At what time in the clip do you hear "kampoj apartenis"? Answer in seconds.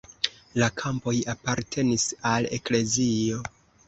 0.81-2.05